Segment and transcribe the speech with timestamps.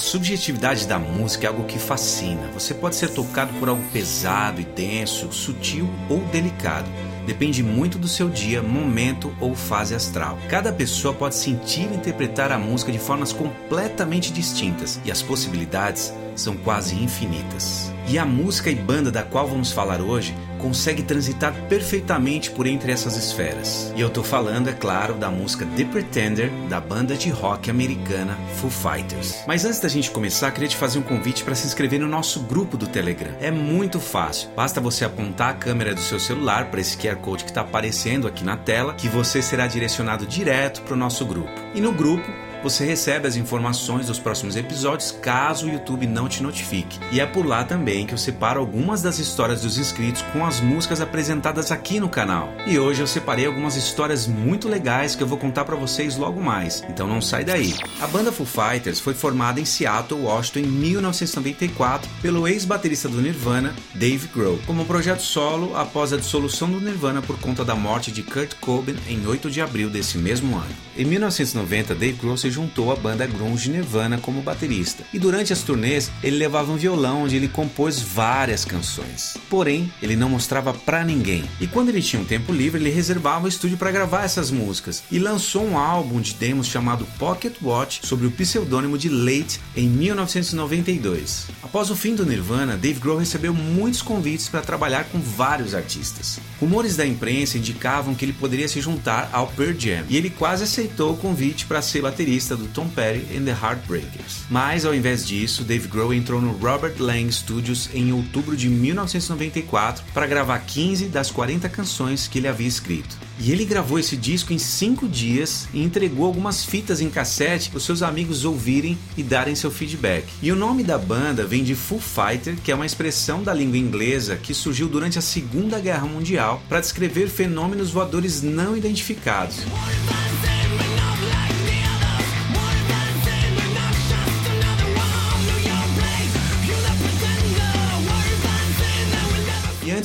[0.00, 2.50] subjetividade da música é algo que fascina.
[2.52, 6.88] Você pode ser tocado por algo pesado e denso, sutil ou delicado.
[7.26, 10.38] Depende muito do seu dia, momento ou fase astral.
[10.48, 16.12] Cada pessoa pode sentir e interpretar a música de formas completamente distintas e as possibilidades
[16.34, 17.92] são quase infinitas.
[18.08, 22.92] E a música e banda da qual vamos falar hoje consegue transitar perfeitamente por entre
[22.92, 23.92] essas esferas.
[23.96, 28.36] E eu tô falando, é claro, da música The Pretender, da banda de rock americana
[28.56, 29.42] Foo Fighters.
[29.46, 32.40] Mas antes da gente começar, queria te fazer um convite para se inscrever no nosso
[32.40, 33.32] grupo do Telegram.
[33.40, 37.44] É muito fácil, basta você apontar a câmera do seu celular para esse QR Code
[37.44, 41.50] que está aparecendo aqui na tela, que você será direcionado direto para o nosso grupo.
[41.74, 42.30] E no grupo,
[42.62, 46.98] você recebe as informações dos próximos episódios caso o YouTube não te notifique.
[47.10, 50.60] E é por lá também que eu separo algumas das histórias dos inscritos com as
[50.60, 52.52] músicas apresentadas aqui no canal.
[52.66, 56.40] E hoje eu separei algumas histórias muito legais que eu vou contar para vocês logo
[56.40, 56.84] mais.
[56.88, 57.74] Então não sai daí.
[58.00, 63.74] A banda Foo Fighters foi formada em Seattle, Washington em 1994 pelo ex-baterista do Nirvana,
[63.94, 68.22] Dave Grohl, como projeto solo após a dissolução do Nirvana por conta da morte de
[68.22, 70.74] Kurt Cobain em 8 de abril desse mesmo ano.
[70.96, 75.04] Em 1990, Dave Grohl se juntou à banda grunge Nirvana como baterista.
[75.12, 79.36] E durante as turnês, ele levava um violão onde ele compôs várias canções.
[79.48, 81.44] Porém, ele não mostrava para ninguém.
[81.60, 85.02] E quando ele tinha um tempo livre, ele reservava o estúdio para gravar essas músicas
[85.10, 89.88] e lançou um álbum de demos chamado Pocket Watch sob o pseudônimo de Late em
[89.88, 91.46] 1992.
[91.62, 96.40] Após o fim do Nirvana, Dave Grohl recebeu muitos convites para trabalhar com vários artistas.
[96.60, 100.64] Rumores da imprensa indicavam que ele poderia se juntar ao Pearl Jam, e ele quase
[100.64, 104.42] aceitou o convite para ser baterista do Tom Petty and the Heartbreakers.
[104.50, 110.04] Mas ao invés disso, Dave Grohl entrou no Robert Lang Studios em outubro de 1994
[110.12, 113.16] para gravar 15 das 40 canções que ele havia escrito.
[113.42, 117.78] E ele gravou esse disco em 5 dias e entregou algumas fitas em cassete para
[117.78, 120.26] os seus amigos ouvirem e darem seu feedback.
[120.42, 123.78] E o nome da banda vem de Foo Fighter, que é uma expressão da língua
[123.78, 129.64] inglesa que surgiu durante a Segunda Guerra Mundial para descrever fenômenos voadores não identificados.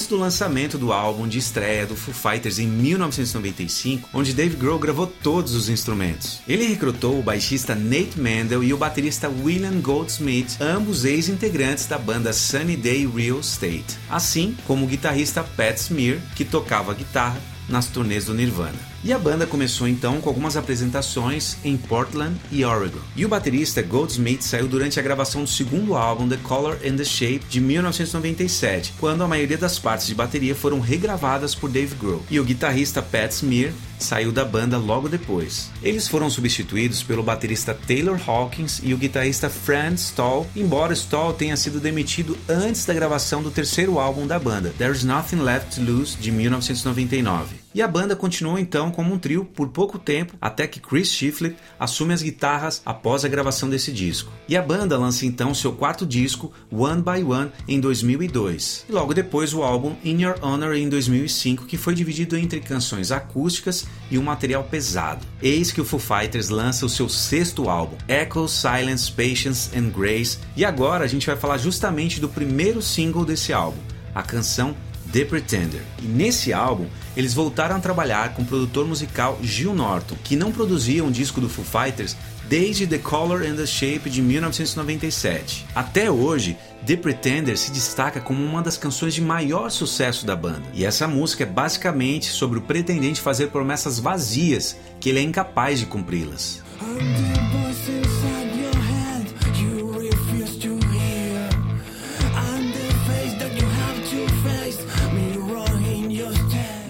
[0.06, 4.78] Antes do lançamento do álbum de estreia do Foo Fighters em 1995, onde Dave Grohl
[4.78, 6.42] gravou todos os instrumentos.
[6.48, 12.32] Ele recrutou o baixista Nate Mendel e o baterista William Goldsmith, ambos ex-integrantes da banda
[12.34, 18.26] Sunny Day Real Estate, assim como o guitarrista Pat Smear, que tocava guitarra nas turnês
[18.26, 18.95] do Nirvana.
[19.06, 22.98] E a banda começou então com algumas apresentações em Portland e Oregon.
[23.16, 27.04] E o baterista Goldsmith saiu durante a gravação do segundo álbum The Color and the
[27.04, 32.24] Shape de 1997, quando a maioria das partes de bateria foram regravadas por Dave Grohl.
[32.32, 35.70] E o guitarrista Pat Smear saiu da banda logo depois.
[35.84, 41.56] Eles foram substituídos pelo baterista Taylor Hawkins e o guitarrista Fran Stall, embora Stall tenha
[41.56, 46.18] sido demitido antes da gravação do terceiro álbum da banda, There's Nothing Left to Lose,
[46.18, 47.65] de 1999.
[47.76, 51.58] E a banda continuou então como um trio por pouco tempo, até que Chris Shiflett
[51.78, 54.32] assume as guitarras após a gravação desse disco.
[54.48, 58.86] E a banda lança então seu quarto disco, One by One, em 2002.
[58.88, 63.12] E logo depois o álbum In Your Honor em 2005, que foi dividido entre canções
[63.12, 65.28] acústicas e um material pesado.
[65.42, 70.38] Eis que o Foo Fighters lança o seu sexto álbum, Echo, Silence, Patience and Grace,
[70.56, 73.82] e agora a gente vai falar justamente do primeiro single desse álbum,
[74.14, 74.74] a canção
[75.16, 75.82] The Pretender.
[76.04, 80.52] E nesse álbum, eles voltaram a trabalhar com o produtor musical Gil Norton, que não
[80.52, 82.18] produzia um disco do Foo Fighters
[82.50, 85.68] desde The Color and the Shape de 1997.
[85.74, 90.64] Até hoje, The Pretender se destaca como uma das canções de maior sucesso da banda.
[90.74, 95.80] E essa música é basicamente sobre o pretendente fazer promessas vazias que ele é incapaz
[95.80, 96.62] de cumpri-las.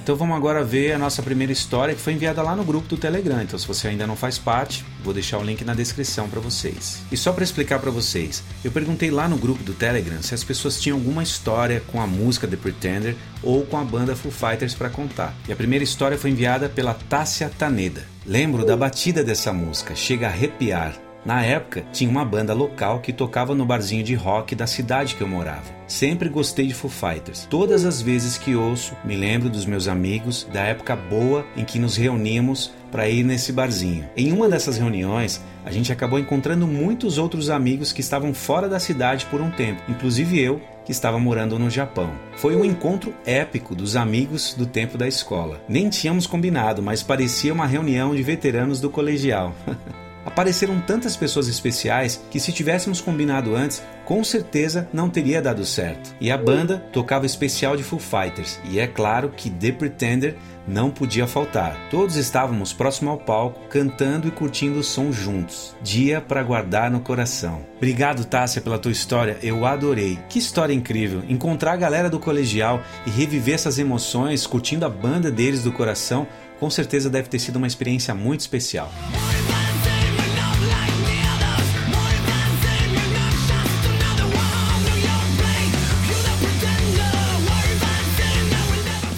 [0.06, 2.96] Então vamos agora ver a nossa primeira história que foi enviada lá no grupo do
[2.96, 3.42] Telegram.
[3.42, 7.02] Então se você ainda não faz parte, vou deixar o link na descrição para vocês.
[7.12, 10.44] E só para explicar para vocês, eu perguntei lá no grupo do Telegram se as
[10.44, 14.75] pessoas tinham alguma história com a música The Pretender ou com a banda Foo Fighters
[14.75, 15.34] para contar.
[15.50, 18.06] E a primeira história foi enviada pela Tássia Taneda.
[18.28, 21.05] Lembro da batida dessa música, chega a arrepiar.
[21.25, 25.22] Na época, tinha uma banda local que tocava no barzinho de rock da cidade que
[25.22, 25.74] eu morava.
[25.88, 27.48] Sempre gostei de Foo Fighters.
[27.50, 31.80] Todas as vezes que ouço, me lembro dos meus amigos, da época boa em que
[31.80, 34.07] nos reuníamos para ir nesse barzinho.
[34.16, 38.80] Em uma dessas reuniões, a gente acabou encontrando muitos outros amigos que estavam fora da
[38.80, 42.12] cidade por um tempo, inclusive eu, que estava morando no Japão.
[42.38, 45.60] Foi um encontro épico dos amigos do tempo da escola.
[45.68, 49.56] Nem tínhamos combinado, mas parecia uma reunião de veteranos do colegial.
[50.36, 56.14] Apareceram tantas pessoas especiais que se tivéssemos combinado antes, com certeza não teria dado certo.
[56.20, 60.36] E a banda tocava especial de Foo Fighters, e é claro que The Pretender
[60.68, 61.78] não podia faltar.
[61.90, 65.74] Todos estávamos próximo ao palco, cantando e curtindo o som juntos.
[65.82, 67.66] Dia para guardar no coração.
[67.78, 69.38] Obrigado, Tássia, pela tua história.
[69.42, 70.20] Eu adorei.
[70.28, 71.24] Que história incrível!
[71.30, 76.28] Encontrar a galera do colegial e reviver essas emoções curtindo a banda deles do coração,
[76.60, 78.92] com certeza deve ter sido uma experiência muito especial.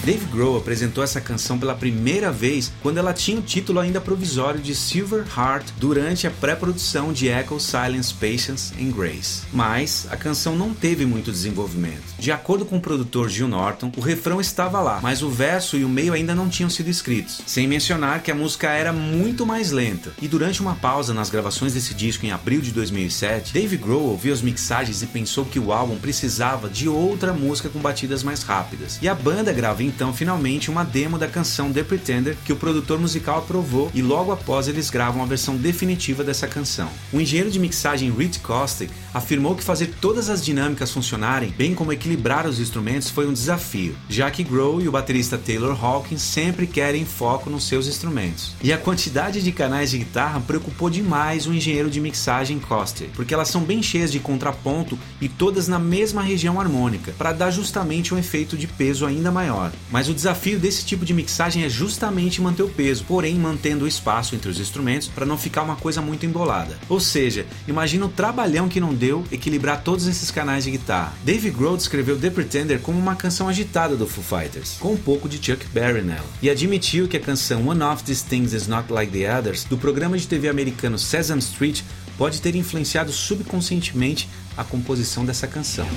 [0.08, 4.58] Dave Grohl apresentou essa canção pela primeira vez quando ela tinha o título ainda provisório
[4.58, 9.42] de Silver Heart durante a pré-produção de Echo, Silence, Patience and Grace.
[9.52, 12.14] Mas a canção não teve muito desenvolvimento.
[12.18, 15.84] De acordo com o produtor Gil Norton, o refrão estava lá, mas o verso e
[15.84, 17.42] o meio ainda não tinham sido escritos.
[17.46, 20.14] Sem mencionar que a música era muito mais lenta.
[20.22, 24.32] E durante uma pausa nas gravações desse disco em abril de 2007, Dave Grohl ouviu
[24.32, 28.98] as mixagens e pensou que o álbum precisava de outra música com batidas mais rápidas.
[29.02, 32.56] E a banda grava então então finalmente uma demo da canção The Pretender que o
[32.56, 36.88] produtor musical aprovou e logo após eles gravam a versão definitiva dessa canção.
[37.12, 41.92] O engenheiro de mixagem Reed Kostick afirmou que fazer todas as dinâmicas funcionarem, bem como
[41.92, 46.66] equilibrar os instrumentos, foi um desafio, já que Grohl e o baterista Taylor Hawkins sempre
[46.66, 48.54] querem foco nos seus instrumentos.
[48.62, 53.34] E a quantidade de canais de guitarra preocupou demais o engenheiro de mixagem Kostick, porque
[53.34, 58.14] elas são bem cheias de contraponto e todas na mesma região harmônica, para dar justamente
[58.14, 59.72] um efeito de peso ainda maior.
[59.90, 63.88] Mas o desafio desse tipo de mixagem é justamente manter o peso, porém mantendo o
[63.88, 66.78] espaço entre os instrumentos para não ficar uma coisa muito embolada.
[66.88, 71.14] Ou seja, imagina o trabalhão que não deu equilibrar todos esses canais de guitarra.
[71.24, 75.28] Dave Grohl descreveu The Pretender como uma canção agitada do Foo Fighters, com um pouco
[75.28, 78.92] de Chuck Berry nela, e admitiu que a canção One of These Things Is Not
[78.92, 81.82] Like the Others do programa de TV americano Sesame Street
[82.16, 85.88] pode ter influenciado subconscientemente a composição dessa canção.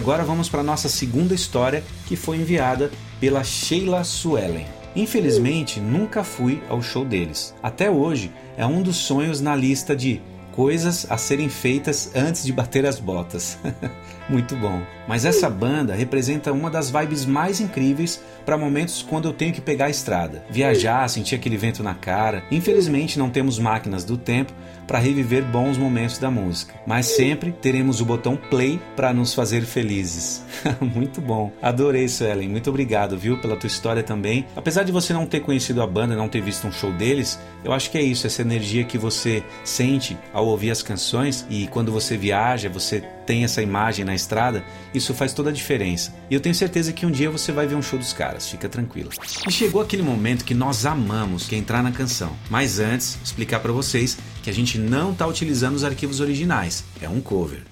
[0.00, 4.79] agora vamos para nossa segunda história que foi enviada pela Sheila Suellen.
[4.94, 7.54] Infelizmente, nunca fui ao show deles.
[7.62, 10.20] Até hoje, é um dos sonhos na lista de
[10.52, 13.58] coisas a serem feitas antes de bater as botas.
[14.28, 14.82] Muito bom.
[15.08, 19.60] Mas essa banda representa uma das vibes mais incríveis para momentos quando eu tenho que
[19.60, 20.44] pegar a estrada.
[20.50, 22.44] Viajar, sentir aquele vento na cara.
[22.50, 24.52] Infelizmente não temos máquinas do tempo
[24.90, 29.62] para reviver bons momentos da música, mas sempre teremos o botão play para nos fazer
[29.62, 30.44] felizes.
[30.82, 31.52] Muito bom.
[31.62, 32.48] Adorei isso, Ellen.
[32.48, 34.46] Muito obrigado, viu, pela tua história também.
[34.56, 37.72] Apesar de você não ter conhecido a banda, não ter visto um show deles, eu
[37.72, 41.92] acho que é isso, essa energia que você sente ao ouvir as canções e quando
[41.92, 43.00] você viaja, você
[43.30, 46.12] tem essa imagem na estrada, isso faz toda a diferença.
[46.28, 48.68] E eu tenho certeza que um dia você vai ver um show dos caras, fica
[48.68, 49.08] tranquilo.
[49.46, 52.36] E chegou aquele momento que nós amamos, que é entrar na canção.
[52.50, 57.08] Mas antes, explicar para vocês que a gente não está utilizando os arquivos originais, é
[57.08, 57.62] um cover.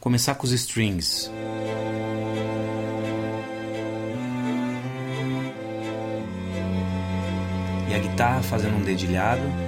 [0.00, 1.30] Começar com os strings.
[7.88, 9.63] E a guitarra fazendo um dedilhado.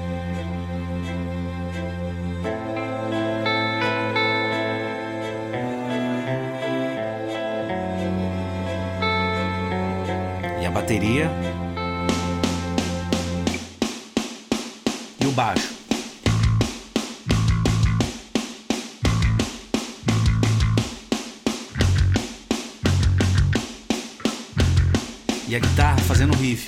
[10.76, 11.30] Bateria
[15.18, 15.74] e o baixo.
[25.48, 26.66] E a guitarra fazendo riff.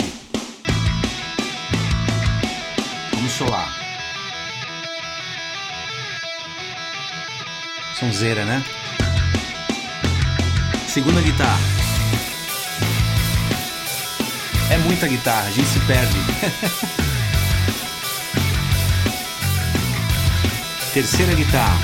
[3.13, 3.69] Vamos solar.
[7.93, 8.63] Sonzeira, né?
[10.87, 11.78] Segunda guitarra.
[14.79, 16.15] Muita guitarra, a gente se perde.
[20.93, 21.79] Terceira guitarra.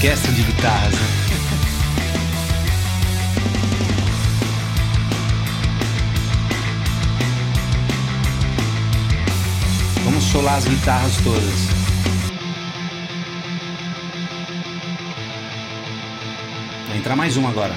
[0.00, 1.06] orquestra de guitarras, né?
[10.04, 11.79] Vamos solar as guitarras todas.
[17.00, 17.74] Entrar mais um agora.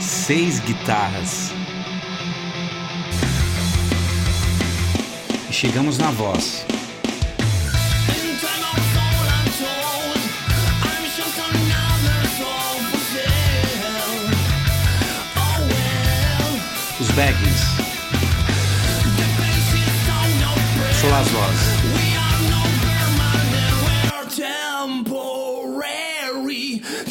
[0.00, 1.52] Seis guitarras.
[5.48, 6.66] E chegamos na voz.
[16.98, 17.80] Os backings.
[21.14, 21.79] as vozes.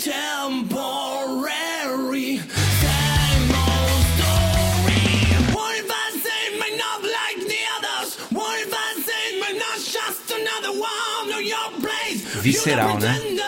[0.02, 1.50] temporary.
[2.38, 5.04] Same old story.
[5.56, 8.10] What if I say me not like the others?
[8.32, 12.20] What if I say me not just another one of your place?
[12.44, 13.39] Visceral, you né?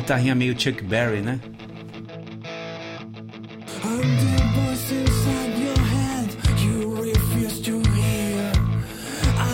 [0.00, 1.38] Guitarrinha meio Chuck Berry, né?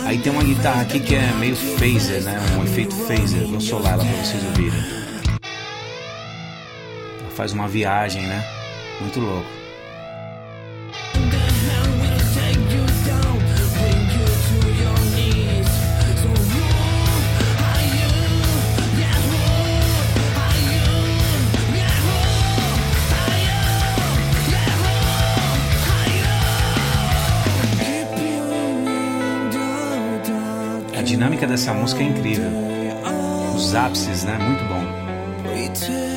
[0.05, 2.39] Aí tem uma guitarra aqui que é meio phaser, né?
[2.57, 3.45] Um efeito phaser.
[3.47, 4.79] Vou solar ela pra vocês ouvirem.
[7.19, 8.41] Ela faz uma viagem, né?
[9.01, 9.66] Muito louco.
[31.07, 32.51] Dinâmica dessa música é incrível.
[33.55, 34.37] Os ápices, né?
[34.37, 36.16] Muito bom.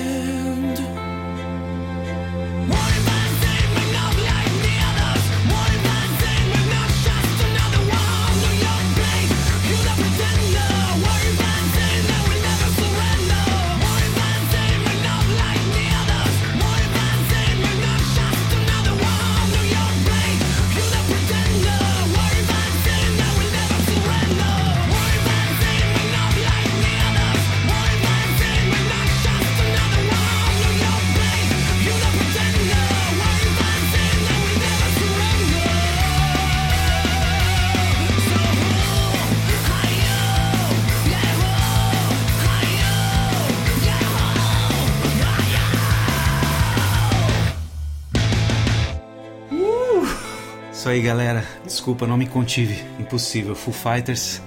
[50.91, 51.45] Isso aí, galera.
[51.65, 52.85] Desculpa, não me contive.
[52.99, 53.55] Impossível.
[53.55, 54.43] Full Fighters.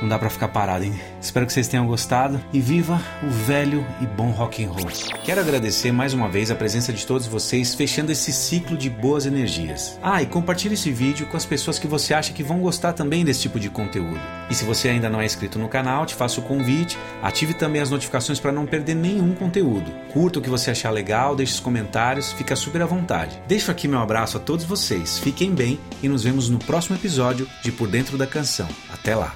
[0.00, 0.94] Não dá para ficar parado, hein?
[1.20, 4.88] Espero que vocês tenham gostado e viva o velho e bom rock and roll.
[5.24, 9.24] Quero agradecer mais uma vez a presença de todos vocês, fechando esse ciclo de boas
[9.24, 9.98] energias.
[10.02, 13.24] Ah, e compartilhe esse vídeo com as pessoas que você acha que vão gostar também
[13.24, 14.20] desse tipo de conteúdo.
[14.50, 17.80] E se você ainda não é inscrito no canal, te faço o convite, ative também
[17.80, 19.90] as notificações para não perder nenhum conteúdo.
[20.12, 23.40] Curta o que você achar legal, deixe os comentários, fica super à vontade.
[23.48, 27.48] Deixo aqui meu abraço a todos vocês, fiquem bem e nos vemos no próximo episódio
[27.62, 28.68] de Por Dentro da Canção.
[28.92, 29.34] Até lá!